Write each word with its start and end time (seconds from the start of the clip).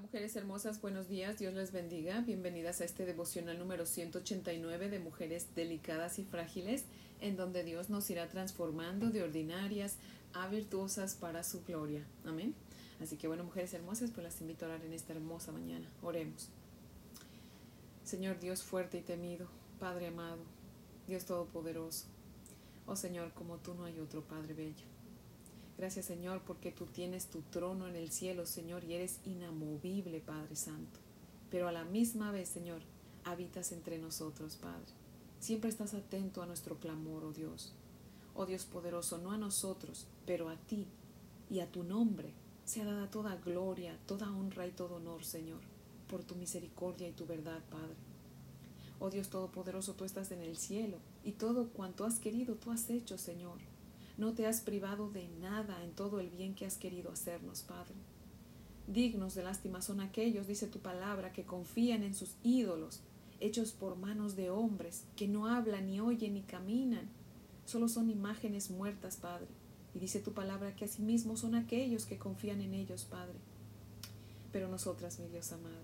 mujeres 0.00 0.34
hermosas, 0.34 0.80
buenos 0.80 1.08
días, 1.08 1.38
Dios 1.38 1.54
les 1.54 1.72
bendiga. 1.72 2.20
Bienvenidas 2.22 2.80
a 2.80 2.84
este 2.84 3.04
devocional 3.04 3.58
número 3.58 3.84
189 3.84 4.88
de 4.88 4.98
mujeres 4.98 5.54
delicadas 5.54 6.18
y 6.18 6.24
frágiles, 6.24 6.84
en 7.20 7.36
donde 7.36 7.64
Dios 7.64 7.90
nos 7.90 8.08
irá 8.08 8.26
transformando 8.28 9.10
de 9.10 9.22
ordinarias 9.22 9.96
a 10.32 10.48
virtuosas 10.48 11.14
para 11.14 11.44
su 11.44 11.62
gloria. 11.64 12.02
Amén. 12.24 12.54
Así 13.00 13.16
que 13.16 13.28
bueno, 13.28 13.44
mujeres 13.44 13.74
hermosas, 13.74 14.10
pues 14.10 14.24
las 14.24 14.40
invito 14.40 14.64
a 14.64 14.68
orar 14.68 14.84
en 14.84 14.94
esta 14.94 15.12
hermosa 15.12 15.52
mañana. 15.52 15.86
Oremos. 16.02 16.48
Señor 18.02 18.40
Dios 18.40 18.62
fuerte 18.62 18.98
y 18.98 19.02
temido, 19.02 19.48
Padre 19.78 20.08
amado, 20.08 20.42
Dios 21.06 21.26
todopoderoso. 21.26 22.06
Oh 22.86 22.96
Señor, 22.96 23.32
como 23.34 23.58
tú 23.58 23.74
no 23.74 23.84
hay 23.84 23.98
otro 24.00 24.22
Padre 24.22 24.54
bello. 24.54 24.99
Gracias 25.80 26.04
Señor 26.04 26.42
porque 26.46 26.72
tú 26.72 26.84
tienes 26.84 27.28
tu 27.28 27.40
trono 27.40 27.88
en 27.88 27.96
el 27.96 28.10
cielo, 28.10 28.44
Señor, 28.44 28.84
y 28.84 28.92
eres 28.92 29.18
inamovible, 29.24 30.20
Padre 30.20 30.54
Santo. 30.54 31.00
Pero 31.50 31.68
a 31.68 31.72
la 31.72 31.84
misma 31.84 32.30
vez, 32.32 32.50
Señor, 32.50 32.82
habitas 33.24 33.72
entre 33.72 33.96
nosotros, 33.96 34.56
Padre. 34.56 34.92
Siempre 35.38 35.70
estás 35.70 35.94
atento 35.94 36.42
a 36.42 36.46
nuestro 36.46 36.76
clamor, 36.76 37.24
oh 37.24 37.32
Dios. 37.32 37.72
Oh 38.34 38.44
Dios 38.44 38.66
poderoso, 38.66 39.16
no 39.16 39.32
a 39.32 39.38
nosotros, 39.38 40.06
pero 40.26 40.50
a 40.50 40.56
ti 40.56 40.86
y 41.48 41.60
a 41.60 41.72
tu 41.72 41.82
nombre 41.82 42.34
sea 42.66 42.84
dada 42.84 43.10
toda 43.10 43.36
gloria, 43.36 43.98
toda 44.04 44.30
honra 44.30 44.66
y 44.66 44.72
todo 44.72 44.96
honor, 44.96 45.24
Señor, 45.24 45.62
por 46.10 46.22
tu 46.24 46.34
misericordia 46.34 47.08
y 47.08 47.12
tu 47.12 47.24
verdad, 47.24 47.62
Padre. 47.70 47.96
Oh 48.98 49.08
Dios 49.08 49.30
Todopoderoso, 49.30 49.94
tú 49.94 50.04
estás 50.04 50.30
en 50.30 50.42
el 50.42 50.58
cielo 50.58 50.98
y 51.24 51.32
todo 51.32 51.70
cuanto 51.70 52.04
has 52.04 52.20
querido 52.20 52.56
tú 52.56 52.70
has 52.70 52.90
hecho, 52.90 53.16
Señor. 53.16 53.56
No 54.20 54.34
te 54.34 54.46
has 54.46 54.60
privado 54.60 55.08
de 55.08 55.28
nada 55.40 55.82
en 55.82 55.92
todo 55.92 56.20
el 56.20 56.28
bien 56.28 56.54
que 56.54 56.66
has 56.66 56.76
querido 56.76 57.10
hacernos, 57.10 57.62
Padre. 57.62 57.94
Dignos 58.86 59.34
de 59.34 59.42
lástima 59.42 59.80
son 59.80 60.02
aquellos, 60.02 60.46
dice 60.46 60.66
tu 60.66 60.80
palabra, 60.80 61.32
que 61.32 61.46
confían 61.46 62.02
en 62.02 62.12
sus 62.12 62.36
ídolos, 62.42 63.00
hechos 63.40 63.72
por 63.72 63.96
manos 63.96 64.36
de 64.36 64.50
hombres, 64.50 65.06
que 65.16 65.26
no 65.26 65.46
hablan, 65.46 65.86
ni 65.86 66.00
oyen, 66.00 66.34
ni 66.34 66.42
caminan. 66.42 67.08
Solo 67.64 67.88
son 67.88 68.10
imágenes 68.10 68.70
muertas, 68.70 69.16
Padre. 69.16 69.48
Y 69.94 70.00
dice 70.00 70.20
tu 70.20 70.34
palabra 70.34 70.76
que 70.76 70.84
asimismo 70.84 71.38
son 71.38 71.54
aquellos 71.54 72.04
que 72.04 72.18
confían 72.18 72.60
en 72.60 72.74
ellos, 72.74 73.06
Padre. 73.06 73.38
Pero 74.52 74.68
nosotras, 74.68 75.18
mi 75.18 75.28
Dios 75.28 75.50
amado, 75.50 75.80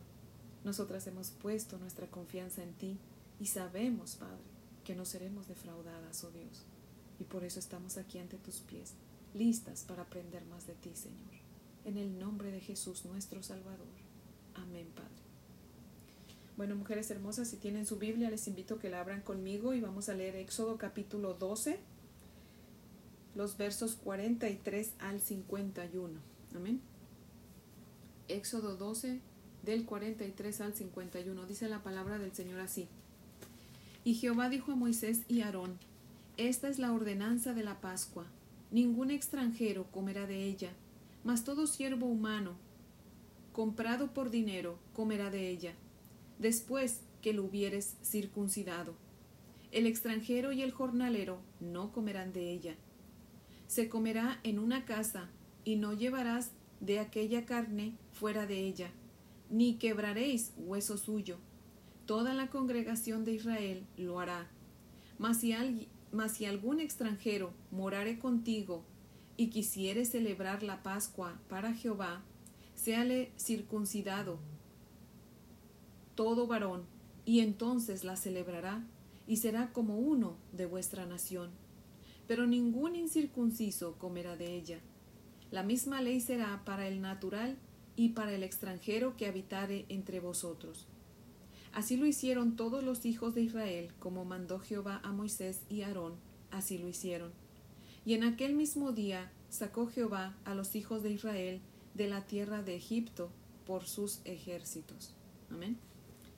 nosotras 0.63 1.07
hemos 1.07 1.31
puesto 1.31 1.79
nuestra 1.79 2.07
confianza 2.09 2.63
en 2.63 2.75
ti 2.75 2.99
y 3.41 3.47
sabemos, 3.47 4.17
Padre, 4.17 4.45
que 4.85 4.95
no 4.95 5.07
seremos 5.07 5.49
defraudadas, 5.49 6.23
oh 6.23 6.31
Dios 6.33 6.67
y 7.19 7.25
por 7.25 7.45
eso 7.45 7.59
estamos 7.59 7.97
aquí 7.97 8.19
ante 8.19 8.37
tus 8.37 8.61
pies, 8.61 8.95
listas 9.35 9.85
para 9.85 10.03
aprender 10.03 10.45
más 10.47 10.67
de 10.67 10.75
ti, 10.75 10.91
Señor. 10.95 11.35
En 11.85 11.99
el 11.99 12.19
nombre 12.19 12.51
de 12.51 12.61
Jesús, 12.61 13.05
nuestro 13.05 13.43
Salvador. 13.43 13.87
Amén, 14.55 14.89
Padre. 14.95 15.27
Bueno, 16.57 16.75
mujeres 16.75 17.11
hermosas, 17.11 17.49
si 17.49 17.57
tienen 17.57 17.87
su 17.87 17.99
Biblia, 17.99 18.31
les 18.31 18.49
invito 18.49 18.75
a 18.75 18.79
que 18.79 18.89
la 18.89 19.01
abran 19.01 19.21
conmigo 19.21 19.75
y 19.75 19.81
vamos 19.81 20.09
a 20.09 20.15
leer 20.15 20.37
Éxodo 20.37 20.79
capítulo 20.79 21.35
12, 21.35 21.79
los 23.35 23.59
versos 23.59 23.95
43 23.97 24.93
al 24.99 25.21
51. 25.21 26.19
Amén. 26.55 26.81
Éxodo 28.29 28.77
12, 28.77 29.21
del 29.63 29.85
43 29.85 30.61
al 30.63 30.75
51. 30.75 31.47
Dice 31.47 31.69
la 31.69 31.83
palabra 31.83 32.19
del 32.19 32.33
Señor 32.33 32.61
así. 32.61 32.89
Y 34.05 34.15
Jehová 34.15 34.49
dijo 34.49 34.73
a 34.73 34.77
Moisés 34.77 35.23
y 35.29 35.43
Aarón, 35.43 35.79
esta 36.37 36.69
es 36.69 36.79
la 36.79 36.93
ordenanza 36.93 37.55
de 37.55 37.65
la 37.65 37.81
Pascua. 37.81 38.27
Ningún 38.71 39.11
extranjero 39.11 39.87
comerá 39.91 40.27
de 40.27 40.45
ella, 40.45 40.73
mas 41.25 41.45
todo 41.45 41.67
siervo 41.67 42.07
humano, 42.07 42.57
comprado 43.53 44.13
por 44.13 44.31
dinero, 44.31 44.79
comerá 44.93 45.31
de 45.31 45.49
ella, 45.49 45.75
después 46.39 47.01
que 47.23 47.33
lo 47.33 47.45
hubieres 47.45 47.97
circuncidado. 48.03 48.95
El 49.73 49.87
extranjero 49.87 50.53
y 50.53 50.63
el 50.63 50.73
jornalero 50.73 51.41
no 51.61 51.93
comerán 51.93 52.33
de 52.33 52.51
ella. 52.51 52.77
Se 53.67 53.89
comerá 53.89 54.41
en 54.43 54.59
una 54.59 54.85
casa, 54.85 55.31
y 55.65 55.77
no 55.77 55.93
llevarás 55.93 56.53
de 56.81 57.01
aquella 57.01 57.45
carne 57.45 57.95
fuera 58.13 58.47
de 58.47 58.61
ella, 58.61 58.91
ni 59.51 59.75
quebraréis 59.75 60.53
hueso 60.57 60.97
suyo. 60.97 61.39
Toda 62.07 62.35
la 62.35 62.49
congregación 62.51 63.25
de 63.25 63.33
Israel 63.33 63.85
lo 63.97 64.21
hará. 64.21 64.47
Mas 65.19 65.41
si, 65.41 65.53
mas 66.13 66.33
si 66.33 66.45
algún 66.45 66.81
extranjero 66.81 67.53
morare 67.71 68.19
contigo 68.19 68.85
y 69.37 69.49
quisiere 69.49 70.05
celebrar 70.05 70.63
la 70.63 70.83
Pascua 70.83 71.41
para 71.49 71.75
Jehová, 71.75 72.23
séale 72.75 73.33
circuncidado 73.37 74.39
todo 76.17 76.47
varón, 76.47 76.85
y 77.25 77.41
entonces 77.41 78.03
la 78.03 78.17
celebrará, 78.17 78.83
y 79.29 79.37
será 79.37 79.73
como 79.73 79.99
uno 79.99 80.37
de 80.53 80.67
vuestra 80.67 81.05
nación. 81.07 81.51
Pero 82.27 82.47
ningún 82.47 82.97
incircunciso 82.97 83.97
comerá 83.99 84.37
de 84.37 84.57
ella. 84.57 84.81
La 85.51 85.63
misma 85.63 86.01
ley 86.01 86.21
será 86.21 86.63
para 86.65 86.89
el 86.89 87.01
natural 87.01 87.57
y 87.95 88.11
para 88.11 88.33
el 88.33 88.43
extranjero 88.43 89.17
que 89.17 89.27
habitare 89.27 89.85
entre 89.89 90.19
vosotros. 90.19 90.89
Así 91.73 91.97
lo 91.97 92.07
hicieron 92.07 92.57
todos 92.57 92.83
los 92.83 93.05
hijos 93.05 93.35
de 93.35 93.43
Israel, 93.43 93.93
como 93.99 94.25
mandó 94.25 94.59
Jehová 94.59 95.01
a 95.03 95.13
Moisés 95.13 95.61
y 95.69 95.83
Aarón, 95.83 96.15
así 96.51 96.79
lo 96.79 96.89
hicieron. 96.89 97.33
Y 98.05 98.15
en 98.15 98.25
aquel 98.25 98.55
mismo 98.55 98.93
día 98.93 99.31
sacó 99.51 99.87
Jehová 99.89 100.35
a 100.45 100.55
los 100.55 100.75
hijos 100.75 101.03
de 101.03 101.11
Israel 101.11 101.61
de 101.95 102.09
la 102.09 102.23
tierra 102.27 102.63
de 102.63 102.77
Egipto 102.77 103.31
por 103.67 103.87
sus 103.87 104.21
ejércitos. 104.25 105.13
Amén. 105.51 105.77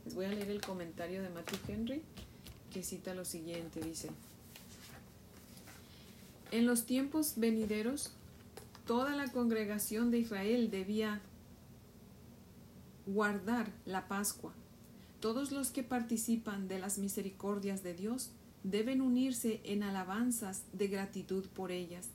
Les 0.04 0.14
voy 0.14 0.24
a 0.24 0.30
leer 0.30 0.50
el 0.50 0.60
comentario 0.60 1.22
de 1.22 1.28
Matthew 1.28 1.58
Henry, 1.68 2.02
que 2.72 2.82
cita 2.82 3.14
lo 3.14 3.24
siguiente, 3.24 3.80
dice. 3.80 4.10
En 6.50 6.66
los 6.66 6.86
tiempos 6.86 7.34
venideros, 7.36 8.12
toda 8.86 9.14
la 9.14 9.30
congregación 9.30 10.10
de 10.10 10.18
Israel 10.18 10.70
debía 10.70 11.20
guardar 13.06 13.70
la 13.84 14.08
Pascua 14.08 14.54
todos 15.20 15.50
los 15.50 15.70
que 15.70 15.82
participan 15.82 16.68
de 16.68 16.78
las 16.78 16.98
misericordias 16.98 17.82
de 17.82 17.94
Dios 17.94 18.30
deben 18.62 19.00
unirse 19.00 19.60
en 19.64 19.82
alabanzas 19.82 20.64
de 20.72 20.88
gratitud 20.88 21.46
por 21.46 21.72
ellas. 21.72 22.08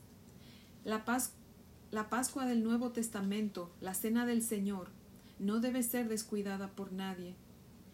La, 0.84 1.04
Pascua 1.04 2.46
del 2.46 2.62
Nuevo 2.62 2.90
Testamento, 2.92 3.70
la 3.80 3.94
Cena 3.94 4.26
del 4.26 4.42
Señor, 4.42 4.88
no 5.38 5.60
debe 5.60 5.82
ser 5.82 6.08
descuidada 6.08 6.68
por 6.68 6.92
nadie. 6.92 7.34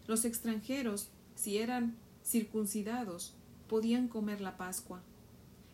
Los 0.07 0.25
extranjeros, 0.25 1.09
si 1.35 1.57
eran 1.57 1.95
circuncidados, 2.23 3.33
podían 3.67 4.07
comer 4.07 4.41
la 4.41 4.57
Pascua. 4.57 5.01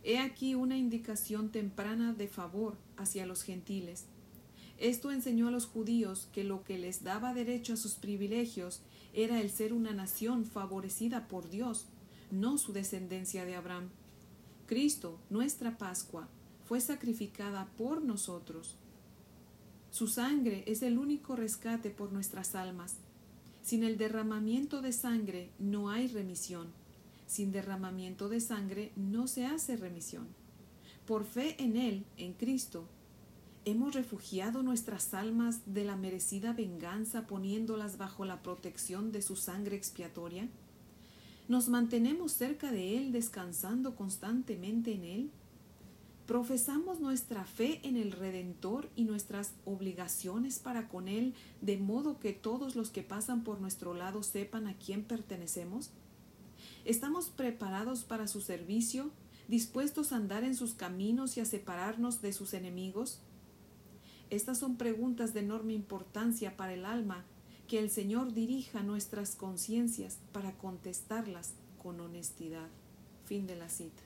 He 0.04 0.19
aquí 0.19 0.56
una 0.56 0.78
indicación 0.78 1.52
temprana 1.52 2.14
de 2.14 2.28
favor 2.28 2.78
hacia 2.96 3.25
los 3.25 3.44
gentiles. 3.44 4.06
Esto 4.78 5.12
enseñó 5.12 5.48
a 5.48 5.52
los 5.52 5.66
judíos 5.66 6.30
que 6.31 6.44
lo 6.44 6.64
que 6.64 6.78
les 6.78 7.04
daba 7.04 7.34
derecho 7.34 7.74
a 7.74 7.78
sus 7.78 7.96
privilegios 7.96 8.81
era 9.17 9.41
el 9.41 9.50
ser 9.50 9.73
una 9.73 9.94
nación 9.94 10.45
favorecida 10.45 11.28
por 11.28 11.50
Dios, 11.50 11.88
no 12.29 12.59
su 12.59 12.72
descendencia 12.72 13.45
de 13.45 13.55
Abraham. 13.55 13.89
Cristo, 14.67 15.17
nuestra 15.31 15.79
Pascua, 15.79 16.28
fue 16.66 16.81
sacrificada 16.81 17.67
por 17.79 18.03
nosotros. 18.03 18.75
Su 19.89 20.07
sangre 20.07 20.63
es 20.67 20.83
el 20.83 21.00
único 21.00 21.35
rescate 21.35 21.89
por 21.89 22.11
nuestras 22.11 22.53
almas. 22.53 22.97
Sin 23.63 23.83
el 23.83 23.97
derramamiento 23.97 24.83
de 24.83 24.91
sangre 24.91 25.50
no 25.57 25.89
hay 25.89 26.07
remisión. 26.07 26.67
Sin 27.25 27.51
derramamiento 27.51 28.29
de 28.29 28.39
sangre 28.39 28.91
no 28.95 29.27
se 29.27 29.47
hace 29.47 29.77
remisión. 29.77 30.27
Por 31.07 31.25
fe 31.25 31.56
en 31.57 31.75
Él, 31.75 32.06
en 32.17 32.33
Cristo, 32.33 32.88
¿Hemos 33.67 33.95
refugiado 33.95 34.63
nuestras 34.63 35.13
almas 35.13 35.59
de 35.66 35.83
la 35.83 35.97
merecida 35.97 36.53
venganza 36.53 37.27
poniéndolas 37.27 37.97
bajo 37.97 38.24
la 38.24 38.42
protección 38.42 39.12
de 39.12 39.21
su 39.21 39.36
sangre 39.36 39.75
expiatoria? 39.75 40.47
¿Nos 41.50 41.68
mantenemos 41.68 42.31
cerca 42.31 42.71
de 42.71 42.97
Él 42.97 43.12
descansando 43.12 43.97
constantemente 43.97 44.94
en 44.94 45.03
Él? 45.03 45.31
¿Profesamos 46.27 47.01
nuestra 47.01 47.44
fe 47.44 47.81
en 47.83 47.97
el 47.97 48.13
Redentor 48.13 48.89
y 48.95 49.03
nuestras 49.03 49.51
obligaciones 49.65 50.59
para 50.59 50.88
con 50.88 51.09
Él 51.09 51.33
de 51.59 51.75
modo 51.75 52.21
que 52.21 52.31
todos 52.31 52.77
los 52.77 52.89
que 52.89 53.03
pasan 53.03 53.44
por 53.44 53.59
nuestro 53.59 53.94
lado 53.94 54.24
sepan 54.24 54.68
a 54.68 54.77
quién 54.77 55.03
pertenecemos? 55.03 55.89
¿Estamos 56.86 57.25
preparados 57.25 58.06
para 58.06 58.30
su 58.30 58.39
servicio, 58.39 59.12
dispuestos 59.50 60.13
a 60.13 60.15
andar 60.15 60.45
en 60.45 60.56
sus 60.56 60.74
caminos 60.74 61.36
y 61.36 61.42
a 61.42 61.45
separarnos 61.45 62.21
de 62.21 62.31
sus 62.31 62.53
enemigos? 62.53 63.19
Estas 64.29 64.57
son 64.57 64.75
preguntas 64.75 65.33
de 65.33 65.39
enorme 65.39 65.74
importancia 65.74 66.57
para 66.57 66.74
el 66.74 66.85
alma, 66.85 67.24
que 67.68 67.79
el 67.79 67.89
Señor 67.89 68.33
dirija 68.33 68.83
nuestras 68.83 69.35
conciencias 69.35 70.19
para 70.31 70.51
contestarlas 70.53 71.53
con 71.81 72.00
honestidad. 72.00 72.68
Fin 73.25 73.47
de 73.47 73.56
la 73.56 73.69
cita. 73.69 74.01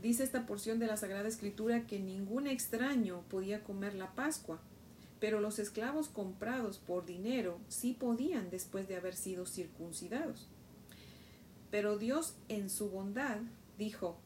Dice 0.00 0.24
esta 0.24 0.46
porción 0.46 0.80
de 0.80 0.88
la 0.88 0.96
Sagrada 0.96 1.28
Escritura 1.28 1.86
que 1.86 2.00
ningún 2.00 2.48
extraño 2.48 3.22
podía 3.28 3.62
comer 3.62 3.94
la 3.94 4.12
Pascua. 4.14 4.60
pero 5.22 5.38
los 5.38 5.60
esclavos 5.60 6.08
comprados 6.08 6.78
por 6.78 7.06
dinero 7.06 7.60
sí 7.68 7.92
podían 7.92 8.50
después 8.50 8.88
de 8.88 8.96
haber 8.96 9.14
sido 9.14 9.46
circuncidados. 9.46 10.48
Pero 11.70 11.96
Dios 11.96 12.34
en 12.48 12.68
su 12.68 12.90
bondad 12.90 13.38
dijo, 13.78 14.18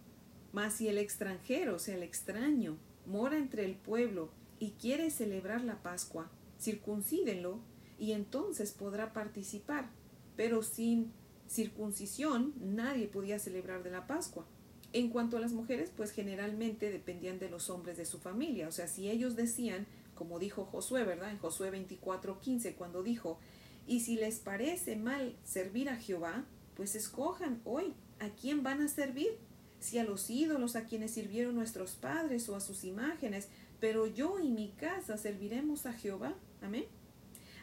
mas 0.54 0.72
si 0.72 0.88
el 0.88 0.96
extranjero, 0.96 1.76
o 1.76 1.78
sea, 1.78 1.96
el 1.96 2.02
extraño, 2.02 2.78
mora 3.06 3.38
entre 3.38 3.64
el 3.64 3.74
pueblo 3.74 4.30
y 4.58 4.72
quiere 4.72 5.10
celebrar 5.10 5.62
la 5.64 5.82
Pascua, 5.82 6.30
circuncídenlo 6.58 7.60
y 7.98 8.12
entonces 8.12 8.72
podrá 8.72 9.12
participar. 9.12 9.90
Pero 10.36 10.62
sin 10.62 11.12
circuncisión 11.48 12.54
nadie 12.60 13.08
podía 13.08 13.38
celebrar 13.38 13.82
de 13.82 13.90
la 13.90 14.06
Pascua. 14.06 14.46
En 14.92 15.10
cuanto 15.10 15.36
a 15.36 15.40
las 15.40 15.52
mujeres, 15.52 15.92
pues 15.94 16.10
generalmente 16.10 16.90
dependían 16.90 17.38
de 17.38 17.50
los 17.50 17.70
hombres 17.70 17.96
de 17.96 18.06
su 18.06 18.18
familia. 18.18 18.68
O 18.68 18.72
sea, 18.72 18.88
si 18.88 19.10
ellos 19.10 19.36
decían, 19.36 19.86
como 20.14 20.38
dijo 20.38 20.64
Josué, 20.64 21.04
¿verdad? 21.04 21.30
En 21.30 21.38
Josué 21.38 21.70
24:15, 21.70 22.74
cuando 22.74 23.02
dijo, 23.02 23.38
y 23.86 24.00
si 24.00 24.16
les 24.16 24.38
parece 24.38 24.96
mal 24.96 25.36
servir 25.44 25.88
a 25.88 25.96
Jehová, 25.96 26.44
pues 26.74 26.94
escojan 26.94 27.60
hoy 27.64 27.94
a 28.18 28.30
quién 28.30 28.62
van 28.62 28.80
a 28.80 28.88
servir, 28.88 29.38
si 29.80 29.98
a 29.98 30.04
los 30.04 30.30
ídolos 30.30 30.76
a 30.76 30.84
quienes 30.84 31.12
sirvieron 31.12 31.54
nuestros 31.54 31.92
padres 31.92 32.48
o 32.48 32.56
a 32.56 32.60
sus 32.60 32.84
imágenes, 32.84 33.48
pero 33.80 34.06
yo 34.06 34.38
y 34.40 34.50
mi 34.50 34.68
casa 34.70 35.16
serviremos 35.16 35.86
a 35.86 35.92
Jehová. 35.92 36.34
Amén. 36.62 36.84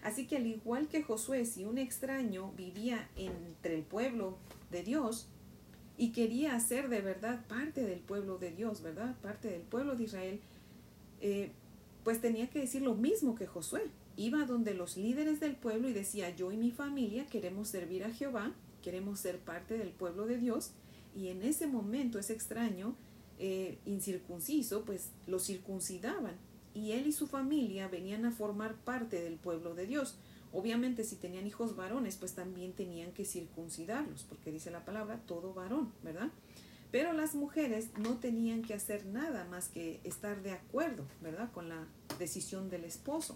Así 0.04 0.28
que 0.28 0.38
al 0.38 0.48
igual 0.48 0.88
que 0.88 1.02
Josué, 1.02 1.46
si 1.46 1.66
un 1.66 1.78
extraño 1.78 2.52
vivía 2.58 3.10
entre 3.16 3.76
el 3.76 3.84
pueblo 3.84 4.38
de 4.70 4.84
Dios 4.84 5.28
y 5.98 6.12
quería 6.12 6.60
ser 6.60 6.90
de 6.90 7.02
verdad 7.02 7.46
parte 7.48 7.84
del 7.84 8.00
pueblo 8.00 8.38
de 8.38 8.52
Dios, 8.52 8.82
¿verdad? 8.82 9.16
Parte 9.22 9.50
del 9.50 9.62
pueblo 9.62 9.96
de 9.96 10.04
Israel, 10.04 10.40
eh, 11.22 11.52
pues 12.04 12.20
tenía 12.20 12.50
que 12.50 12.60
decir 12.60 12.82
lo 12.82 12.96
mismo 12.96 13.36
que 13.36 13.48
Josué. 13.48 13.84
Iba 14.16 14.46
donde 14.46 14.74
los 14.74 14.98
líderes 14.98 15.40
del 15.40 15.56
pueblo 15.56 15.90
y 15.90 15.94
decía, 15.94 16.36
yo 16.36 16.52
y 16.52 16.58
mi 16.58 16.72
familia 16.72 17.26
queremos 17.28 17.70
servir 17.70 18.04
a 18.04 18.12
Jehová 18.12 18.54
queremos 18.84 19.20
ser 19.20 19.40
parte 19.40 19.78
del 19.78 19.90
pueblo 19.90 20.28
de 20.28 20.38
Dios 20.38 20.72
y 21.16 21.28
en 21.28 21.44
ese 21.44 21.68
momento 21.68 22.20
ese 22.20 22.34
extraño 22.34 22.96
eh, 23.40 23.80
incircunciso 23.86 24.84
pues 24.86 25.12
lo 25.28 25.40
circuncidaban 25.40 26.36
y 26.74 26.92
él 26.92 27.08
y 27.08 27.12
su 27.12 27.28
familia 27.28 27.88
venían 27.88 28.26
a 28.26 28.32
formar 28.32 28.76
parte 28.76 29.22
del 29.22 29.36
pueblo 29.36 29.76
de 29.76 29.86
Dios. 29.86 30.18
Obviamente 30.52 31.04
si 31.04 31.16
tenían 31.16 31.48
hijos 31.48 31.76
varones 31.76 32.18
pues 32.18 32.34
también 32.34 32.74
tenían 32.74 33.12
que 33.12 33.26
circuncidarlos 33.26 34.24
porque 34.24 34.52
dice 34.52 34.72
la 34.72 34.86
palabra 34.86 35.20
todo 35.26 35.54
varón, 35.54 35.92
¿verdad? 36.04 36.30
Pero 36.92 37.12
las 37.12 37.34
mujeres 37.34 37.90
no 37.98 38.18
tenían 38.18 38.62
que 38.62 38.76
hacer 38.76 39.06
nada 39.08 39.46
más 39.46 39.68
que 39.68 40.00
estar 40.04 40.44
de 40.44 40.52
acuerdo, 40.52 41.06
¿verdad? 41.22 41.52
Con 41.52 41.70
la 41.70 41.88
decisión 42.20 42.70
del 42.70 42.84
esposo 42.84 43.36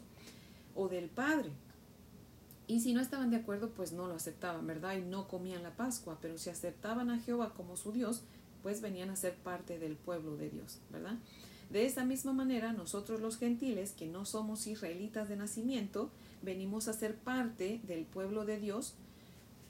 o 0.75 0.87
del 0.87 1.09
padre. 1.09 1.49
Y 2.67 2.81
si 2.81 2.93
no 2.93 2.99
estaban 2.99 3.29
de 3.29 3.37
acuerdo, 3.37 3.69
pues 3.69 3.93
no 3.93 4.07
lo 4.07 4.15
aceptaban, 4.15 4.67
¿verdad? 4.67 4.97
Y 4.97 5.01
no 5.01 5.27
comían 5.27 5.63
la 5.63 5.75
Pascua, 5.75 6.17
pero 6.21 6.37
si 6.37 6.49
aceptaban 6.49 7.09
a 7.09 7.19
Jehová 7.19 7.53
como 7.55 7.77
su 7.77 7.93
Dios, 7.93 8.23
pues 8.61 8.81
venían 8.81 9.09
a 9.09 9.15
ser 9.15 9.35
parte 9.35 9.79
del 9.79 9.95
pueblo 9.95 10.35
de 10.35 10.49
Dios, 10.49 10.79
¿verdad? 10.91 11.17
De 11.69 11.85
esa 11.85 12.03
misma 12.03 12.33
manera, 12.33 12.73
nosotros 12.73 13.21
los 13.21 13.37
gentiles, 13.37 13.91
que 13.91 14.07
no 14.07 14.25
somos 14.25 14.67
israelitas 14.67 15.29
de 15.29 15.37
nacimiento, 15.37 16.11
venimos 16.41 16.87
a 16.87 16.93
ser 16.93 17.15
parte 17.15 17.81
del 17.83 18.05
pueblo 18.05 18.45
de 18.45 18.59
Dios 18.59 18.95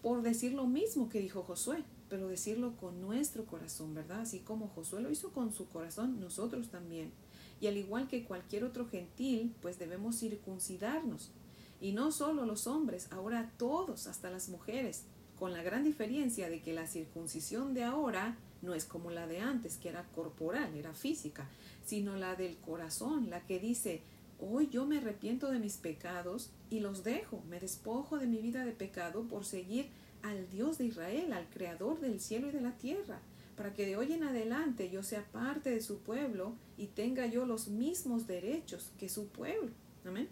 por 0.01 0.21
decir 0.21 0.53
lo 0.53 0.65
mismo 0.65 1.09
que 1.09 1.19
dijo 1.19 1.43
Josué, 1.43 1.83
pero 2.09 2.27
decirlo 2.27 2.77
con 2.77 3.01
nuestro 3.01 3.45
corazón, 3.45 3.93
¿verdad? 3.93 4.21
Así 4.21 4.39
como 4.39 4.69
Josué 4.69 5.01
lo 5.01 5.11
hizo 5.11 5.31
con 5.31 5.53
su 5.53 5.67
corazón, 5.67 6.19
nosotros 6.19 6.69
también. 6.69 7.11
Y 7.59 7.67
al 7.67 7.77
igual 7.77 8.07
que 8.07 8.23
cualquier 8.23 8.63
otro 8.63 8.87
gentil, 8.87 9.53
pues 9.61 9.79
debemos 9.79 10.19
circuncidarnos, 10.19 11.31
y 11.79 11.91
no 11.91 12.11
solo 12.11 12.45
los 12.45 12.67
hombres, 12.67 13.07
ahora 13.11 13.51
todos, 13.57 14.07
hasta 14.07 14.29
las 14.29 14.49
mujeres, 14.49 15.03
con 15.37 15.53
la 15.53 15.61
gran 15.61 15.83
diferencia 15.83 16.49
de 16.49 16.61
que 16.61 16.73
la 16.73 16.87
circuncisión 16.87 17.73
de 17.73 17.83
ahora 17.83 18.37
no 18.61 18.73
es 18.73 18.85
como 18.85 19.11
la 19.11 19.27
de 19.27 19.39
antes, 19.39 19.77
que 19.77 19.89
era 19.89 20.03
corporal, 20.15 20.73
era 20.75 20.93
física, 20.93 21.47
sino 21.85 22.15
la 22.15 22.35
del 22.35 22.57
corazón, 22.57 23.29
la 23.29 23.45
que 23.45 23.59
dice, 23.59 24.01
hoy 24.39 24.69
yo 24.69 24.85
me 24.85 24.97
arrepiento 24.97 25.51
de 25.51 25.59
mis 25.59 25.77
pecados 25.77 26.49
y 26.69 26.79
los 26.79 27.03
dejo, 27.03 27.43
me 27.49 27.59
despojo 27.59 28.17
de 28.17 28.27
mi 28.27 28.37
vida 28.37 28.65
de 28.65 28.71
pecado 28.71 29.23
por 29.27 29.45
seguir 29.45 29.89
al 30.23 30.49
Dios 30.49 30.79
de 30.79 30.85
Israel, 30.85 31.33
al 31.33 31.47
Creador 31.49 31.99
del 31.99 32.19
cielo 32.19 32.49
y 32.49 32.51
de 32.51 32.61
la 32.61 32.71
tierra, 32.77 33.19
para 33.55 33.73
que 33.73 33.85
de 33.85 33.95
hoy 33.95 34.13
en 34.13 34.23
adelante 34.23 34.89
yo 34.89 35.03
sea 35.03 35.23
parte 35.31 35.69
de 35.69 35.81
su 35.81 35.99
pueblo 35.99 36.53
y 36.77 36.87
tenga 36.87 37.27
yo 37.27 37.45
los 37.45 37.67
mismos 37.67 38.27
derechos 38.27 38.91
que 38.99 39.09
su 39.09 39.27
pueblo. 39.27 39.71
Amén. 40.05 40.27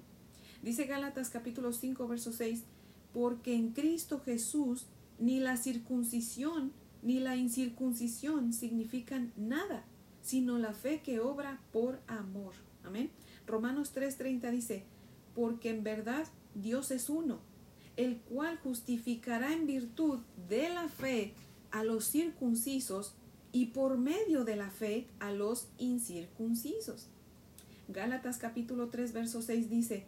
Dice 0.62 0.86
Gálatas 0.86 1.30
capítulo 1.30 1.74
5, 1.74 2.08
verso 2.08 2.32
6, 2.32 2.64
porque 3.14 3.56
en 3.56 3.72
Cristo 3.72 4.20
Jesús 4.20 4.88
ni 5.20 5.40
la 5.40 5.58
circuncisión 5.58 6.72
ni 7.06 7.20
la 7.20 7.36
incircuncisión 7.36 8.52
significan 8.52 9.32
nada, 9.38 9.86
sino 10.24 10.58
la 10.58 10.74
fe 10.74 11.02
que 11.02 11.20
obra 11.20 11.62
por 11.72 12.00
amor. 12.08 12.54
Amén. 12.84 13.12
Romanos 13.46 13.94
3:30 13.94 14.50
dice, 14.50 14.86
porque 15.36 15.70
en 15.70 15.84
verdad 15.84 16.28
Dios 16.56 16.90
es 16.90 17.10
uno, 17.10 17.42
el 17.96 18.18
cual 18.18 18.58
justificará 18.58 19.54
en 19.54 19.68
virtud 19.68 20.20
de 20.50 20.70
la 20.70 20.88
fe 20.88 21.36
a 21.70 21.84
los 21.84 22.06
circuncisos 22.06 23.14
y 23.52 23.68
por 23.68 24.00
medio 24.00 24.44
de 24.44 24.56
la 24.56 24.72
fe 24.72 25.08
a 25.20 25.32
los 25.32 25.68
incircuncisos. 25.78 27.08
Gálatas 27.88 28.40
capítulo 28.40 28.90
3, 28.90 29.14
verso 29.14 29.44
6 29.44 29.70
dice, 29.70 30.08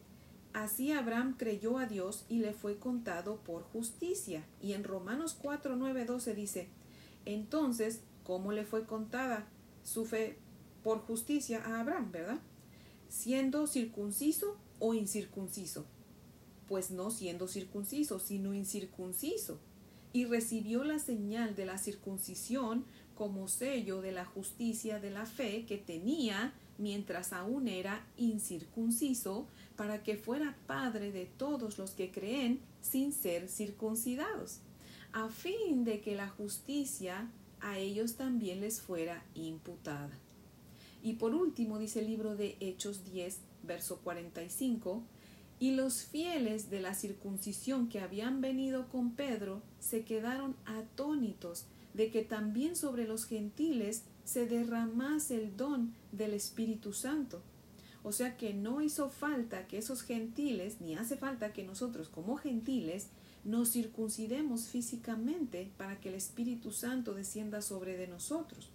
Así 0.57 0.91
Abraham 0.91 1.35
creyó 1.37 1.77
a 1.77 1.85
Dios 1.85 2.25
y 2.29 2.39
le 2.39 2.51
fue 2.51 2.79
contado 2.79 3.37
por 3.43 3.61
justicia. 3.61 4.43
Y 4.59 4.73
en 4.73 4.83
Romanos 4.83 5.37
4, 5.39 5.75
9, 5.75 6.05
12 6.05 6.33
dice, 6.33 6.67
entonces, 7.25 8.01
¿cómo 8.23 8.51
le 8.51 8.65
fue 8.65 8.87
contada 8.87 9.47
su 9.83 10.03
fe 10.05 10.39
por 10.83 11.01
justicia 11.01 11.61
a 11.63 11.81
Abraham, 11.81 12.11
verdad? 12.11 12.39
¿Siendo 13.07 13.67
circunciso 13.67 14.57
o 14.79 14.95
incircunciso? 14.95 15.85
Pues 16.67 16.89
no 16.89 17.11
siendo 17.11 17.47
circunciso, 17.47 18.17
sino 18.17 18.55
incircunciso. 18.55 19.59
Y 20.11 20.25
recibió 20.25 20.83
la 20.83 20.97
señal 20.97 21.55
de 21.55 21.67
la 21.67 21.77
circuncisión 21.77 22.83
como 23.13 23.47
sello 23.47 24.01
de 24.01 24.11
la 24.11 24.25
justicia 24.25 24.99
de 24.99 25.11
la 25.11 25.27
fe 25.27 25.67
que 25.67 25.77
tenía 25.77 26.55
mientras 26.77 27.33
aún 27.33 27.67
era 27.67 28.05
incircunciso, 28.17 29.47
para 29.75 30.03
que 30.03 30.17
fuera 30.17 30.57
padre 30.67 31.11
de 31.11 31.25
todos 31.25 31.77
los 31.77 31.91
que 31.91 32.11
creen 32.11 32.59
sin 32.81 33.11
ser 33.11 33.47
circuncidados, 33.49 34.59
a 35.13 35.29
fin 35.29 35.83
de 35.83 36.01
que 36.01 36.15
la 36.15 36.29
justicia 36.29 37.29
a 37.59 37.77
ellos 37.77 38.15
también 38.15 38.61
les 38.61 38.81
fuera 38.81 39.23
imputada. 39.33 40.11
Y 41.03 41.13
por 41.13 41.33
último 41.33 41.79
dice 41.79 41.99
el 41.99 42.07
libro 42.07 42.35
de 42.35 42.57
Hechos 42.59 43.03
10, 43.05 43.39
verso 43.63 43.99
45, 44.03 45.03
y 45.59 45.71
los 45.71 46.03
fieles 46.03 46.69
de 46.69 46.81
la 46.81 46.93
circuncisión 46.93 47.89
que 47.89 47.99
habían 47.99 48.41
venido 48.41 48.89
con 48.89 49.11
Pedro 49.11 49.61
se 49.79 50.03
quedaron 50.03 50.55
atónitos 50.65 51.65
de 51.93 52.11
que 52.11 52.23
también 52.23 52.75
sobre 52.75 53.07
los 53.07 53.25
gentiles 53.25 54.03
se 54.27 54.45
derramase 54.45 55.41
el 55.41 55.55
don 55.55 55.93
del 56.11 56.33
Espíritu 56.33 56.91
Santo. 56.91 57.41
O 58.03 58.11
sea 58.11 58.35
que 58.35 58.53
no 58.53 58.81
hizo 58.81 59.09
falta 59.09 59.67
que 59.67 59.77
esos 59.77 60.01
gentiles, 60.01 60.81
ni 60.81 60.95
hace 60.95 61.15
falta 61.15 61.53
que 61.53 61.63
nosotros 61.63 62.09
como 62.09 62.35
gentiles 62.35 63.07
nos 63.45 63.71
circuncidemos 63.71 64.67
físicamente 64.67 65.71
para 65.77 66.01
que 66.01 66.09
el 66.09 66.15
Espíritu 66.15 66.73
Santo 66.73 67.13
descienda 67.13 67.61
sobre 67.61 67.95
de 67.95 68.07
nosotros. 68.07 68.69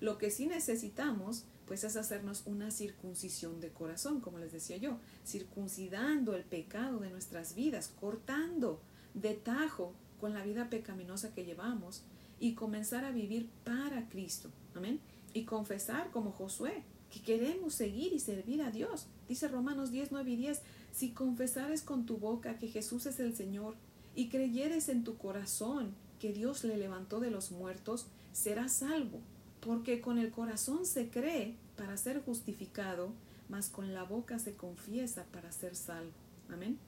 Lo 0.00 0.18
que 0.18 0.32
sí 0.32 0.48
necesitamos, 0.48 1.44
pues 1.66 1.84
es 1.84 1.94
hacernos 1.94 2.42
una 2.46 2.72
circuncisión 2.72 3.60
de 3.60 3.70
corazón, 3.70 4.20
como 4.20 4.40
les 4.40 4.50
decía 4.50 4.78
yo, 4.78 4.98
circuncidando 5.24 6.34
el 6.34 6.42
pecado 6.42 6.98
de 6.98 7.10
nuestras 7.10 7.54
vidas, 7.54 7.92
cortando 8.00 8.80
de 9.14 9.34
tajo 9.34 9.94
con 10.20 10.34
la 10.34 10.42
vida 10.42 10.68
pecaminosa 10.70 11.32
que 11.32 11.44
llevamos 11.44 12.02
y 12.40 12.54
comenzar 12.54 13.04
a 13.04 13.12
vivir 13.12 13.48
para 13.64 14.08
Cristo. 14.08 14.50
Amén. 14.78 15.00
Y 15.34 15.44
confesar 15.44 16.10
como 16.10 16.32
Josué 16.32 16.82
que 17.10 17.20
queremos 17.20 17.74
seguir 17.74 18.12
y 18.12 18.20
servir 18.20 18.62
a 18.62 18.70
Dios. 18.70 19.06
Dice 19.28 19.48
Romanos 19.48 19.90
10, 19.90 20.12
9 20.12 20.30
y 20.30 20.36
10, 20.36 20.62
si 20.92 21.10
confesares 21.10 21.82
con 21.82 22.06
tu 22.06 22.18
boca 22.18 22.58
que 22.58 22.68
Jesús 22.68 23.06
es 23.06 23.18
el 23.20 23.34
Señor 23.34 23.74
y 24.14 24.28
creyeres 24.28 24.88
en 24.88 25.04
tu 25.04 25.16
corazón 25.16 25.94
que 26.20 26.32
Dios 26.32 26.64
le 26.64 26.76
levantó 26.76 27.20
de 27.20 27.30
los 27.30 27.50
muertos, 27.50 28.06
serás 28.32 28.72
salvo, 28.72 29.20
porque 29.60 30.00
con 30.00 30.18
el 30.18 30.30
corazón 30.30 30.84
se 30.84 31.08
cree 31.08 31.54
para 31.76 31.96
ser 31.96 32.22
justificado, 32.22 33.12
mas 33.48 33.68
con 33.68 33.94
la 33.94 34.02
boca 34.02 34.38
se 34.38 34.54
confiesa 34.54 35.24
para 35.32 35.52
ser 35.52 35.76
salvo. 35.76 36.12
Amén. 36.50 36.78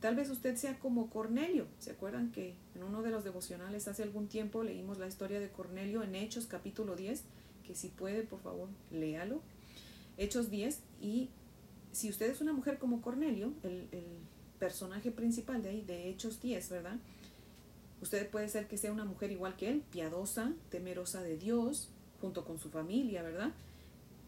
Tal 0.00 0.14
vez 0.14 0.30
usted 0.30 0.56
sea 0.56 0.78
como 0.78 1.10
Cornelio. 1.10 1.66
¿Se 1.80 1.90
acuerdan 1.90 2.30
que 2.30 2.54
en 2.74 2.84
uno 2.84 3.02
de 3.02 3.10
los 3.10 3.24
devocionales 3.24 3.88
hace 3.88 4.04
algún 4.04 4.28
tiempo 4.28 4.62
leímos 4.62 4.98
la 4.98 5.08
historia 5.08 5.40
de 5.40 5.50
Cornelio 5.50 6.02
en 6.04 6.14
Hechos 6.14 6.46
capítulo 6.46 6.94
10? 6.94 7.24
Que 7.68 7.74
si 7.74 7.88
puede, 7.88 8.22
por 8.22 8.40
favor, 8.40 8.70
léalo. 8.90 9.42
Hechos 10.16 10.50
10 10.50 10.80
y 11.02 11.28
si 11.92 12.08
usted 12.08 12.30
es 12.30 12.40
una 12.40 12.54
mujer 12.54 12.78
como 12.78 13.02
Cornelio, 13.02 13.52
el, 13.62 13.88
el 13.92 14.04
personaje 14.58 15.10
principal 15.10 15.62
de 15.62 15.68
ahí, 15.68 15.82
de 15.82 16.08
Hechos 16.08 16.40
10, 16.40 16.70
¿verdad? 16.70 16.96
Usted 18.00 18.30
puede 18.30 18.48
ser 18.48 18.68
que 18.68 18.78
sea 18.78 18.90
una 18.90 19.04
mujer 19.04 19.30
igual 19.32 19.54
que 19.56 19.68
él, 19.68 19.82
piadosa, 19.90 20.54
temerosa 20.70 21.22
de 21.22 21.36
Dios, 21.36 21.90
junto 22.22 22.46
con 22.46 22.58
su 22.58 22.70
familia, 22.70 23.22
¿verdad? 23.22 23.52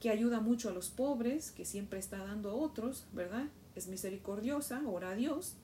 Que 0.00 0.10
ayuda 0.10 0.40
mucho 0.40 0.68
a 0.68 0.72
los 0.72 0.90
pobres, 0.90 1.50
que 1.50 1.64
siempre 1.64 1.98
está 1.98 2.18
dando 2.18 2.50
a 2.50 2.54
otros, 2.54 3.06
¿verdad? 3.14 3.46
Es 3.74 3.88
misericordiosa, 3.88 4.82
ora 4.86 5.10
a 5.10 5.14
Dios, 5.14 5.54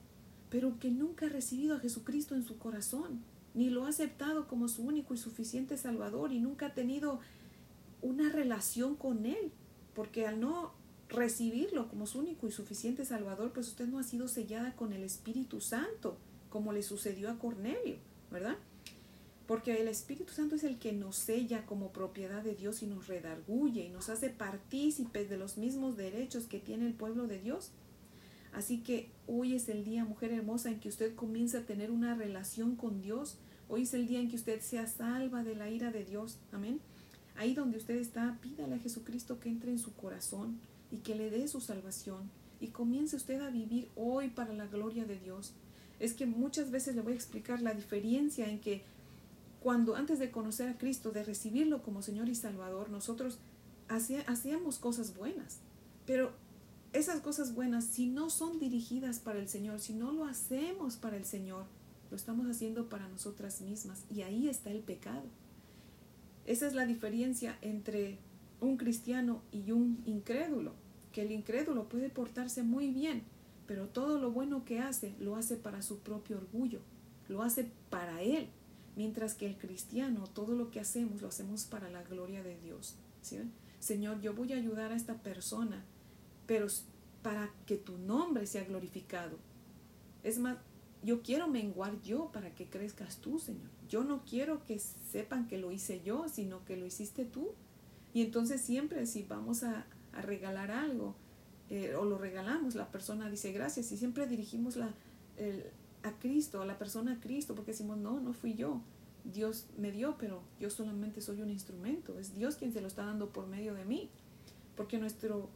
pero 0.49 0.79
que 0.79 0.89
nunca 0.89 1.27
ha 1.27 1.29
recibido 1.29 1.75
a 1.75 1.79
Jesucristo 1.79 2.33
en 2.33 2.43
su 2.43 2.57
corazón, 2.57 3.21
ni 3.53 3.69
lo 3.69 3.85
ha 3.85 3.89
aceptado 3.89 4.47
como 4.47 4.67
su 4.67 4.83
único 4.83 5.13
y 5.13 5.17
suficiente 5.17 5.77
Salvador 5.77 6.31
y 6.31 6.39
nunca 6.39 6.67
ha 6.67 6.73
tenido 6.73 7.19
una 8.01 8.29
relación 8.29 8.95
con 8.95 9.25
Él, 9.25 9.51
porque 9.93 10.27
al 10.27 10.39
no 10.39 10.73
recibirlo 11.09 11.87
como 11.87 12.05
su 12.05 12.19
único 12.19 12.47
y 12.47 12.51
suficiente 12.51 13.05
Salvador, 13.05 13.51
pues 13.53 13.67
usted 13.67 13.87
no 13.87 13.99
ha 13.99 14.03
sido 14.03 14.27
sellada 14.27 14.75
con 14.75 14.93
el 14.93 15.03
Espíritu 15.03 15.61
Santo, 15.61 16.17
como 16.49 16.73
le 16.73 16.83
sucedió 16.83 17.29
a 17.29 17.39
Cornelio, 17.39 17.97
¿verdad? 18.31 18.57
Porque 19.47 19.79
el 19.79 19.87
Espíritu 19.87 20.33
Santo 20.33 20.55
es 20.55 20.63
el 20.65 20.77
que 20.77 20.91
nos 20.91 21.15
sella 21.15 21.65
como 21.65 21.93
propiedad 21.93 22.43
de 22.43 22.55
Dios 22.55 22.83
y 22.83 22.87
nos 22.87 23.07
redarguye 23.07 23.85
y 23.85 23.89
nos 23.89 24.09
hace 24.09 24.29
partícipes 24.29 25.29
de 25.29 25.37
los 25.37 25.57
mismos 25.57 25.95
derechos 25.95 26.47
que 26.47 26.59
tiene 26.59 26.85
el 26.85 26.93
pueblo 26.93 27.27
de 27.27 27.39
Dios. 27.39 27.71
Así 28.51 28.79
que 28.79 29.09
hoy 29.25 29.55
es 29.55 29.69
el 29.69 29.85
día, 29.85 30.03
mujer 30.03 30.33
hermosa, 30.33 30.69
en 30.69 30.81
que 30.81 30.89
usted 30.89 31.15
comienza 31.15 31.59
a 31.59 31.65
tener 31.65 31.91
una 31.91 32.15
relación 32.15 32.75
con 32.75 33.01
Dios. 33.01 33.37
Hoy 33.69 33.83
es 33.83 33.93
el 33.93 34.05
día 34.07 34.19
en 34.19 34.29
que 34.29 34.35
usted 34.35 34.59
sea 34.59 34.85
salva 34.87 35.43
de 35.43 35.55
la 35.55 35.69
ira 35.69 35.91
de 35.91 36.03
Dios. 36.03 36.39
Amén. 36.51 36.81
Ahí 37.37 37.53
donde 37.53 37.77
usted 37.77 37.95
está, 37.95 38.37
pídale 38.41 38.75
a 38.75 38.79
Jesucristo 38.79 39.39
que 39.39 39.49
entre 39.49 39.71
en 39.71 39.79
su 39.79 39.93
corazón 39.93 40.59
y 40.91 40.97
que 40.97 41.15
le 41.15 41.29
dé 41.29 41.47
su 41.47 41.61
salvación 41.61 42.29
y 42.59 42.67
comience 42.69 43.15
usted 43.15 43.41
a 43.41 43.49
vivir 43.49 43.89
hoy 43.95 44.29
para 44.29 44.53
la 44.53 44.65
gloria 44.65 45.05
de 45.05 45.19
Dios. 45.19 45.53
Es 45.99 46.13
que 46.13 46.25
muchas 46.25 46.71
veces 46.71 46.95
le 46.95 47.01
voy 47.01 47.13
a 47.13 47.15
explicar 47.15 47.61
la 47.61 47.73
diferencia 47.73 48.49
en 48.49 48.59
que 48.59 48.83
cuando 49.61 49.95
antes 49.95 50.19
de 50.19 50.31
conocer 50.31 50.69
a 50.69 50.77
Cristo, 50.77 51.11
de 51.11 51.23
recibirlo 51.23 51.83
como 51.83 52.01
Señor 52.01 52.29
y 52.29 52.35
Salvador, 52.35 52.89
nosotros 52.89 53.39
hacíamos 53.87 54.79
cosas 54.79 55.15
buenas, 55.15 55.59
pero 56.05 56.31
esas 56.93 57.19
cosas 57.21 57.53
buenas, 57.53 57.85
si 57.85 58.07
no 58.07 58.29
son 58.29 58.59
dirigidas 58.59 59.19
para 59.19 59.39
el 59.39 59.47
Señor, 59.47 59.79
si 59.79 59.93
no 59.93 60.11
lo 60.11 60.25
hacemos 60.25 60.95
para 60.95 61.17
el 61.17 61.25
Señor, 61.25 61.65
lo 62.09 62.17
estamos 62.17 62.47
haciendo 62.47 62.89
para 62.89 63.07
nosotras 63.07 63.61
mismas 63.61 64.03
y 64.09 64.21
ahí 64.21 64.47
está 64.47 64.71
el 64.71 64.79
pecado. 64.79 65.23
Esa 66.47 66.65
es 66.65 66.73
la 66.73 66.85
diferencia 66.85 67.57
entre 67.61 68.17
un 68.61 68.77
cristiano 68.77 69.41
y 69.51 69.71
un 69.71 70.01
incrédulo, 70.05 70.73
que 71.11 71.21
el 71.21 71.31
incrédulo 71.31 71.89
puede 71.89 72.09
portarse 72.09 72.63
muy 72.63 72.89
bien, 72.89 73.23
pero 73.67 73.87
todo 73.87 74.17
lo 74.17 74.31
bueno 74.31 74.63
que 74.63 74.79
hace 74.79 75.13
lo 75.19 75.35
hace 75.35 75.57
para 75.57 75.81
su 75.81 75.99
propio 75.99 76.37
orgullo, 76.37 76.79
lo 77.27 77.43
hace 77.43 77.69
para 77.89 78.21
él, 78.21 78.47
mientras 78.95 79.35
que 79.35 79.45
el 79.45 79.57
cristiano 79.57 80.25
todo 80.27 80.55
lo 80.55 80.71
que 80.71 80.79
hacemos 80.79 81.21
lo 81.21 81.27
hacemos 81.27 81.65
para 81.65 81.89
la 81.89 82.01
gloria 82.03 82.41
de 82.41 82.57
Dios. 82.61 82.95
Señor, 83.79 84.21
yo 84.21 84.33
voy 84.33 84.53
a 84.53 84.57
ayudar 84.57 84.93
a 84.93 84.95
esta 84.95 85.15
persona, 85.15 85.83
pero 86.45 86.67
para 87.21 87.51
que 87.65 87.75
tu 87.75 87.97
nombre 87.97 88.47
sea 88.47 88.63
glorificado. 88.63 89.37
Es 90.23 90.39
más, 90.39 90.57
yo 91.03 91.21
quiero 91.21 91.47
menguar 91.47 92.01
yo 92.01 92.31
para 92.31 92.53
que 92.53 92.67
crezcas 92.69 93.17
tú, 93.17 93.39
Señor. 93.39 93.69
Yo 93.87 94.03
no 94.03 94.23
quiero 94.25 94.65
que 94.65 94.79
sepan 94.79 95.47
que 95.47 95.57
lo 95.57 95.71
hice 95.71 96.01
yo, 96.03 96.27
sino 96.27 96.65
que 96.65 96.77
lo 96.77 96.85
hiciste 96.85 97.25
tú. 97.25 97.51
Y 98.13 98.21
entonces 98.21 98.61
siempre 98.61 99.05
si 99.05 99.23
vamos 99.23 99.63
a, 99.63 99.85
regalar 100.23 100.71
algo 100.71 101.13
eh, 101.69 101.93
o 101.93 102.03
lo 102.03 102.17
regalamos, 102.17 102.73
la 102.73 102.89
persona 102.89 103.29
dice 103.29 103.51
gracias 103.51 103.91
y 103.91 103.97
siempre 103.97 104.25
dirigimos 104.25 104.75
la, 104.75 104.91
a 106.01 106.11
Cristo, 106.19 106.61
a 106.61 106.65
la 106.65 106.79
persona 106.79 107.13
a 107.13 107.19
Cristo, 107.19 107.53
porque 107.53 107.71
decimos, 107.71 107.97
no, 107.97 108.19
no 108.19 108.33
fui 108.33 108.55
yo. 108.55 108.81
Dios 109.23 109.67
me 109.77 109.91
dio, 109.91 110.17
pero 110.17 110.41
yo 110.59 110.69
solamente 110.69 111.21
soy 111.21 111.41
un 111.41 111.49
instrumento. 111.49 112.17
Es 112.17 112.33
Dios 112.33 112.55
quien 112.55 112.73
se 112.73 112.81
lo 112.81 112.87
está 112.87 113.05
dando 113.05 113.29
por 113.29 113.47
medio 113.47 113.73
de 113.73 113.85
mí. 113.85 114.09
Porque 114.75 114.97
nuestro 114.97 115.49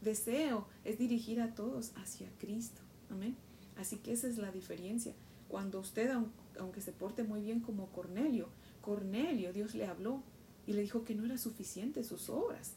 deseo 0.00 0.66
es 0.84 0.98
dirigir 0.98 1.40
a 1.40 1.54
todos 1.54 1.92
hacia 1.96 2.28
Cristo. 2.38 2.80
Amén. 3.10 3.36
Así 3.80 3.96
que 3.96 4.12
esa 4.12 4.28
es 4.28 4.38
la 4.38 4.52
diferencia. 4.52 5.14
Cuando 5.48 5.80
usted, 5.80 6.10
aunque 6.58 6.80
se 6.80 6.92
porte 6.92 7.24
muy 7.24 7.40
bien 7.40 7.60
como 7.60 7.86
Cornelio, 7.86 8.48
Cornelio, 8.80 9.52
Dios 9.52 9.74
le 9.74 9.86
habló 9.86 10.22
y 10.66 10.74
le 10.74 10.82
dijo 10.82 11.04
que 11.04 11.14
no 11.14 11.24
era 11.24 11.38
suficiente 11.38 12.04
sus 12.04 12.28
obras. 12.28 12.72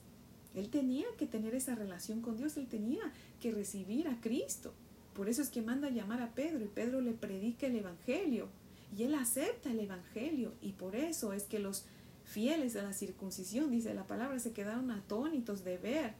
Él 0.55 0.69
tenía 0.69 1.05
que 1.17 1.27
tener 1.27 1.55
esa 1.55 1.75
relación 1.75 2.21
con 2.21 2.37
Dios, 2.37 2.57
él 2.57 2.67
tenía 2.67 3.11
que 3.41 3.51
recibir 3.51 4.07
a 4.07 4.19
Cristo. 4.21 4.73
Por 5.13 5.29
eso 5.29 5.41
es 5.41 5.49
que 5.49 5.61
manda 5.61 5.87
a 5.87 5.91
llamar 5.91 6.21
a 6.21 6.33
Pedro 6.33 6.63
y 6.63 6.67
Pedro 6.67 7.01
le 7.01 7.13
predica 7.13 7.67
el 7.67 7.75
Evangelio 7.75 8.47
y 8.95 9.03
él 9.03 9.15
acepta 9.15 9.71
el 9.71 9.79
Evangelio 9.79 10.53
y 10.61 10.73
por 10.73 10.95
eso 10.95 11.33
es 11.33 11.43
que 11.43 11.59
los 11.59 11.85
fieles 12.23 12.75
a 12.75 12.83
la 12.83 12.93
circuncisión, 12.93 13.71
dice 13.71 13.93
la 13.93 14.07
palabra, 14.07 14.39
se 14.39 14.53
quedaron 14.53 14.91
atónitos 14.91 15.63
de 15.63 15.77
ver 15.77 16.13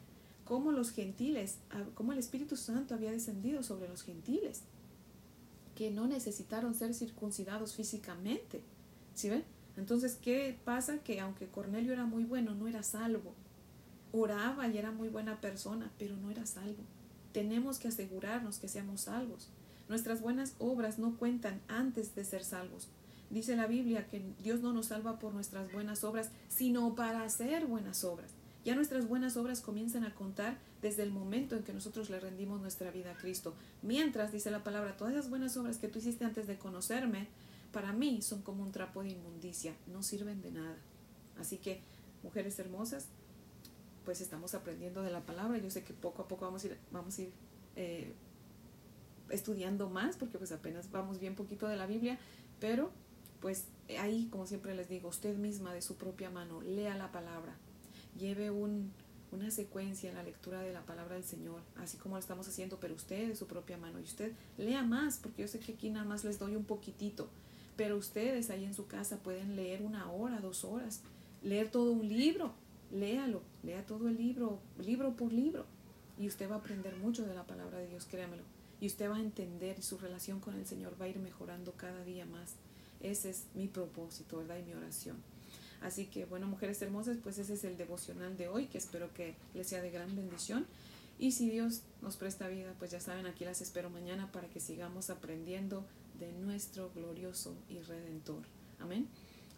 cómo 0.45 0.71
los 0.71 0.91
gentiles, 0.91 1.57
cómo 1.95 2.11
el 2.11 2.19
Espíritu 2.19 2.55
Santo 2.55 2.93
había 2.93 3.11
descendido 3.11 3.63
sobre 3.63 3.87
los 3.87 4.03
gentiles, 4.03 4.63
que 5.83 5.91
no 5.91 6.07
necesitaron 6.07 6.75
ser 6.75 6.93
circuncidados 6.93 7.75
físicamente. 7.75 8.61
¿Sí 9.15 9.29
ven? 9.29 9.43
Entonces, 9.75 10.15
¿qué 10.15 10.57
pasa? 10.63 10.99
Que 10.99 11.19
aunque 11.19 11.47
Cornelio 11.47 11.91
era 11.91 12.05
muy 12.05 12.23
bueno, 12.23 12.55
no 12.55 12.69
era 12.69 12.83
salvo. 12.83 13.33
Oraba 14.13 14.65
y 14.69 14.77
era 14.77 14.93
muy 14.93 15.09
buena 15.09 15.41
persona, 15.41 15.91
pero 15.99 16.15
no 16.15 16.31
era 16.31 16.45
salvo. 16.45 16.81
Tenemos 17.33 17.79
que 17.79 17.89
asegurarnos 17.89 18.59
que 18.59 18.69
seamos 18.69 19.01
salvos. 19.01 19.49
Nuestras 19.89 20.21
buenas 20.21 20.55
obras 20.57 20.99
no 20.99 21.17
cuentan 21.17 21.59
antes 21.67 22.15
de 22.15 22.23
ser 22.23 22.45
salvos. 22.45 22.87
Dice 23.29 23.57
la 23.57 23.67
Biblia 23.67 24.07
que 24.07 24.21
Dios 24.41 24.61
no 24.61 24.71
nos 24.71 24.85
salva 24.85 25.19
por 25.19 25.33
nuestras 25.33 25.69
buenas 25.73 26.05
obras, 26.05 26.29
sino 26.47 26.95
para 26.95 27.23
hacer 27.23 27.65
buenas 27.65 28.05
obras. 28.05 28.31
Ya 28.65 28.75
nuestras 28.75 29.07
buenas 29.07 29.35
obras 29.35 29.59
comienzan 29.59 30.05
a 30.05 30.15
contar 30.15 30.57
desde 30.81 31.03
el 31.03 31.11
momento 31.11 31.55
en 31.55 31.63
que 31.63 31.73
nosotros 31.73 32.09
le 32.09 32.19
rendimos 32.19 32.61
nuestra 32.61 32.91
vida 32.91 33.11
a 33.11 33.15
Cristo. 33.15 33.53
Mientras, 33.81 34.31
dice 34.31 34.51
la 34.51 34.63
palabra, 34.63 34.95
todas 34.95 35.13
las 35.13 35.29
buenas 35.29 35.57
obras 35.57 35.77
que 35.77 35.89
tú 35.89 35.99
hiciste 35.99 36.23
antes 36.23 36.47
de 36.47 36.57
conocerme, 36.57 37.27
para 37.73 37.91
mí 37.91 38.21
son 38.21 38.41
como 38.41 38.63
un 38.63 38.71
trapo 38.71 39.03
de 39.03 39.09
inmundicia, 39.09 39.75
no 39.87 40.01
sirven 40.01 40.41
de 40.41 40.51
nada. 40.51 40.77
Así 41.37 41.57
que, 41.57 41.81
mujeres 42.23 42.57
hermosas, 42.59 43.07
pues 44.05 44.21
estamos 44.21 44.53
aprendiendo 44.53 45.01
de 45.01 45.11
la 45.11 45.21
palabra. 45.21 45.57
Yo 45.57 45.69
sé 45.69 45.83
que 45.83 45.93
poco 45.93 46.21
a 46.21 46.27
poco 46.27 46.45
vamos 46.45 46.63
a 46.63 46.67
ir, 46.67 46.77
vamos 46.91 47.17
a 47.17 47.21
ir 47.23 47.31
eh, 47.75 48.13
estudiando 49.29 49.89
más, 49.89 50.15
porque 50.15 50.37
pues 50.37 50.51
apenas 50.51 50.91
vamos 50.91 51.19
bien 51.19 51.35
poquito 51.35 51.67
de 51.67 51.75
la 51.75 51.85
Biblia, 51.85 52.17
pero 52.59 52.91
pues 53.41 53.65
ahí, 53.99 54.27
como 54.31 54.45
siempre 54.45 54.73
les 54.75 54.87
digo, 54.87 55.09
usted 55.09 55.35
misma 55.35 55.73
de 55.73 55.81
su 55.81 55.95
propia 55.95 56.29
mano, 56.29 56.61
lea 56.61 56.95
la 56.95 57.11
palabra, 57.11 57.57
lleve 58.17 58.51
un, 58.51 58.91
una 59.31 59.51
secuencia 59.51 60.09
en 60.09 60.15
la 60.15 60.23
lectura 60.23 60.61
de 60.61 60.73
la 60.73 60.85
palabra 60.85 61.15
del 61.15 61.23
Señor, 61.23 61.61
así 61.75 61.97
como 61.97 62.15
lo 62.15 62.19
estamos 62.19 62.47
haciendo, 62.47 62.79
pero 62.79 62.93
usted 62.93 63.27
de 63.27 63.35
su 63.35 63.47
propia 63.47 63.77
mano. 63.77 63.99
Y 63.99 64.03
usted 64.03 64.31
lea 64.57 64.83
más, 64.83 65.17
porque 65.17 65.41
yo 65.41 65.47
sé 65.47 65.59
que 65.59 65.73
aquí 65.73 65.89
nada 65.89 66.05
más 66.05 66.23
les 66.23 66.39
doy 66.39 66.55
un 66.55 66.65
poquitito, 66.65 67.29
pero 67.75 67.97
ustedes 67.97 68.49
ahí 68.49 68.65
en 68.65 68.73
su 68.73 68.87
casa 68.87 69.17
pueden 69.17 69.55
leer 69.55 69.81
una 69.81 70.11
hora, 70.11 70.39
dos 70.39 70.63
horas, 70.63 71.01
leer 71.41 71.71
todo 71.71 71.91
un 71.91 72.07
libro, 72.07 72.53
léalo, 72.91 73.41
lea 73.63 73.85
todo 73.85 74.07
el 74.07 74.17
libro, 74.17 74.59
libro 74.77 75.15
por 75.15 75.33
libro, 75.33 75.65
y 76.17 76.27
usted 76.27 76.49
va 76.49 76.55
a 76.55 76.59
aprender 76.59 76.95
mucho 76.97 77.25
de 77.25 77.33
la 77.33 77.47
palabra 77.47 77.79
de 77.79 77.87
Dios, 77.87 78.05
créamelo. 78.05 78.43
Y 78.79 78.87
usted 78.87 79.09
va 79.09 79.15
a 79.15 79.21
entender 79.21 79.79
y 79.79 79.81
su 79.81 79.97
relación 79.97 80.39
con 80.39 80.55
el 80.55 80.65
Señor 80.65 80.95
va 80.99 81.05
a 81.05 81.09
ir 81.09 81.17
mejorando 81.17 81.73
cada 81.73 82.03
día 82.03 82.25
más. 82.25 82.55
Ese 82.99 83.29
es 83.29 83.45
mi 83.55 83.67
propósito, 83.67 84.37
¿verdad? 84.37 84.57
Y 84.57 84.63
mi 84.63 84.73
oración. 84.73 85.17
Así 85.83 86.05
que, 86.05 86.25
bueno, 86.25 86.47
mujeres 86.47 86.81
hermosas, 86.81 87.17
pues 87.21 87.37
ese 87.37 87.53
es 87.53 87.63
el 87.65 87.77
devocional 87.77 88.37
de 88.37 88.47
hoy, 88.47 88.67
que 88.67 88.77
espero 88.77 89.13
que 89.13 89.35
les 89.53 89.67
sea 89.67 89.81
de 89.81 89.91
gran 89.91 90.15
bendición. 90.15 90.65
Y 91.19 91.33
si 91.33 91.49
Dios 91.49 91.81
nos 92.01 92.15
presta 92.15 92.47
vida, 92.47 92.73
pues 92.79 92.89
ya 92.89 92.99
saben, 92.99 93.27
aquí 93.27 93.45
las 93.45 93.61
espero 93.61 93.89
mañana 93.89 94.31
para 94.31 94.47
que 94.47 94.59
sigamos 94.59 95.09
aprendiendo 95.09 95.85
de 96.19 96.31
nuestro 96.31 96.89
glorioso 96.95 97.55
y 97.69 97.79
redentor. 97.79 98.43
Amén. 98.79 99.07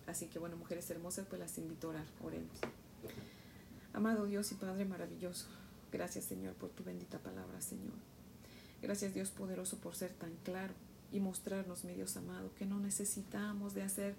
Así 0.07 0.25
que, 0.25 0.39
bueno, 0.39 0.57
mujeres 0.57 0.89
hermosas, 0.89 1.27
pues 1.29 1.39
las 1.39 1.57
invito 1.57 1.87
a 1.87 1.89
orar. 1.91 2.05
Oremos. 2.23 2.57
Amado 3.95 4.25
Dios 4.25 4.51
y 4.51 4.55
Padre 4.55 4.83
maravilloso, 4.83 5.45
gracias 5.89 6.25
Señor 6.25 6.53
por 6.55 6.69
tu 6.69 6.83
bendita 6.83 7.17
palabra, 7.19 7.61
Señor. 7.61 7.93
Gracias 8.81 9.13
Dios 9.13 9.29
poderoso 9.29 9.77
por 9.77 9.95
ser 9.95 10.11
tan 10.11 10.35
claro 10.43 10.73
y 11.13 11.21
mostrarnos, 11.21 11.85
mi 11.85 11.93
Dios 11.93 12.17
amado, 12.17 12.51
que 12.55 12.65
no 12.65 12.77
necesitamos 12.81 13.73
de 13.73 13.83
hacer 13.83 14.15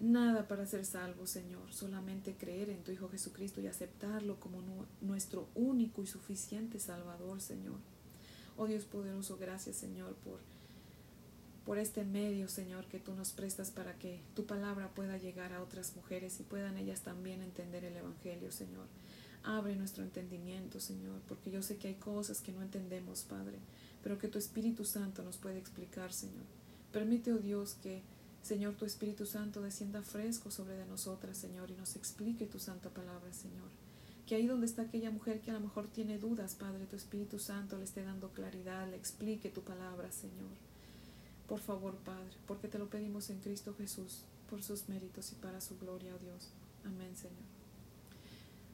nada 0.00 0.48
para 0.48 0.66
ser 0.66 0.84
salvos, 0.84 1.30
Señor, 1.30 1.72
solamente 1.72 2.34
creer 2.34 2.70
en 2.70 2.82
tu 2.82 2.90
Hijo 2.90 3.08
Jesucristo 3.08 3.60
y 3.60 3.66
aceptarlo 3.66 4.40
como 4.40 4.62
nuestro 5.00 5.48
único 5.54 6.02
y 6.02 6.06
suficiente 6.06 6.80
Salvador, 6.80 7.40
Señor. 7.40 7.78
Oh 8.56 8.66
Dios 8.66 8.84
poderoso, 8.84 9.36
gracias, 9.38 9.76
Señor, 9.76 10.14
por, 10.16 10.40
por 11.64 11.78
este 11.78 12.04
medio, 12.04 12.48
Señor, 12.48 12.86
que 12.86 12.98
tú 12.98 13.14
nos 13.14 13.32
prestas 13.32 13.70
para 13.70 13.94
que 13.94 14.20
tu 14.34 14.46
palabra 14.46 14.88
pueda 14.94 15.18
llegar 15.18 15.52
a 15.52 15.62
otras 15.62 15.94
mujeres 15.94 16.40
y 16.40 16.42
puedan 16.44 16.76
ellas 16.78 17.02
también 17.02 17.42
entender 17.42 17.84
el 17.84 17.96
Evangelio, 17.96 18.50
Señor. 18.50 18.86
Abre 19.42 19.76
nuestro 19.76 20.02
entendimiento, 20.02 20.80
Señor, 20.80 21.20
porque 21.28 21.50
yo 21.50 21.62
sé 21.62 21.76
que 21.76 21.88
hay 21.88 21.94
cosas 21.94 22.40
que 22.40 22.52
no 22.52 22.62
entendemos, 22.62 23.22
Padre, 23.22 23.58
pero 24.02 24.18
que 24.18 24.28
tu 24.28 24.38
Espíritu 24.38 24.84
Santo 24.84 25.22
nos 25.22 25.38
puede 25.38 25.58
explicar, 25.58 26.12
Señor. 26.12 26.44
Permite, 26.92 27.32
oh 27.32 27.38
Dios, 27.38 27.74
que, 27.82 28.02
Señor, 28.42 28.74
tu 28.74 28.84
Espíritu 28.84 29.26
Santo 29.26 29.60
descienda 29.60 30.02
fresco 30.02 30.50
sobre 30.50 30.74
de 30.74 30.86
nosotras, 30.86 31.36
Señor, 31.36 31.70
y 31.70 31.74
nos 31.74 31.96
explique 31.96 32.46
tu 32.46 32.58
santa 32.58 32.90
palabra, 32.90 33.32
Señor. 33.32 33.68
Que 34.26 34.36
ahí 34.36 34.46
donde 34.46 34.66
está 34.66 34.82
aquella 34.82 35.10
mujer 35.10 35.40
que 35.40 35.50
a 35.50 35.54
lo 35.54 35.60
mejor 35.60 35.88
tiene 35.88 36.18
dudas, 36.18 36.54
Padre, 36.54 36.86
tu 36.86 36.96
Espíritu 36.96 37.38
Santo 37.38 37.76
le 37.76 37.84
esté 37.84 38.02
dando 38.02 38.30
claridad, 38.30 38.88
le 38.88 38.96
explique 38.96 39.50
tu 39.50 39.62
palabra, 39.62 40.10
Señor. 40.12 40.50
Por 41.48 41.60
favor, 41.60 41.96
Padre, 41.96 42.30
porque 42.46 42.68
te 42.68 42.78
lo 42.78 42.88
pedimos 42.88 43.28
en 43.30 43.40
Cristo 43.40 43.74
Jesús, 43.76 44.22
por 44.48 44.62
sus 44.62 44.88
méritos 44.88 45.32
y 45.32 45.34
para 45.34 45.60
su 45.60 45.78
gloria, 45.78 46.14
oh 46.14 46.18
Dios. 46.18 46.50
Amén, 46.84 47.16
Señor. 47.16 47.50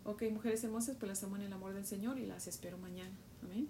Ok, 0.05 0.23
mujeres 0.31 0.63
hermosas, 0.63 0.97
pues 0.99 1.09
las 1.09 1.25
amo 1.25 1.37
en 1.37 1.43
el 1.43 1.53
amor 1.53 1.75
del 1.75 1.87
Señor 1.87 2.19
y 2.19 2.27
las 2.27 2.47
espero 2.47 2.79
mañana. 2.79 3.17
Amén. 3.43 3.69